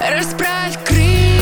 Расправь 0.00 0.84
крылья 0.84 1.33